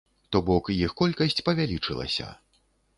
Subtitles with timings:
[0.35, 2.35] То бок іх колькасць павялічылася.